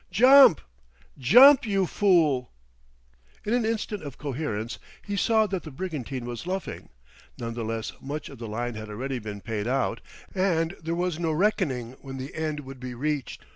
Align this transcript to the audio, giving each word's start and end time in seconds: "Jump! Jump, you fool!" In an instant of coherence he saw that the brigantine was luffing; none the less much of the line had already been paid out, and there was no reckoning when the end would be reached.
"Jump! 0.09 0.61
Jump, 1.19 1.63
you 1.63 1.85
fool!" 1.85 2.49
In 3.45 3.53
an 3.53 3.67
instant 3.67 4.01
of 4.01 4.17
coherence 4.17 4.79
he 5.03 5.15
saw 5.15 5.45
that 5.45 5.61
the 5.61 5.69
brigantine 5.69 6.25
was 6.25 6.47
luffing; 6.47 6.89
none 7.37 7.53
the 7.53 7.63
less 7.63 7.91
much 8.01 8.27
of 8.27 8.39
the 8.39 8.47
line 8.47 8.73
had 8.73 8.89
already 8.89 9.19
been 9.19 9.41
paid 9.41 9.67
out, 9.67 10.01
and 10.33 10.71
there 10.81 10.95
was 10.95 11.19
no 11.19 11.31
reckoning 11.31 11.97
when 12.01 12.17
the 12.17 12.33
end 12.33 12.61
would 12.61 12.79
be 12.79 12.95
reached. 12.95 13.45